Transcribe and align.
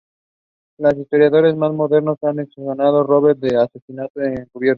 Los 0.79 0.97
historiadores 0.97 1.55
más 1.55 1.71
modernos 1.73 2.17
han 2.23 2.39
exonerado 2.39 3.01
a 3.01 3.03
Robert 3.03 3.37
Dudley 3.37 3.51
de 3.51 3.63
asesinato 3.63 4.13
o 4.19 4.21
de 4.21 4.33
encubrimiento. 4.33 4.67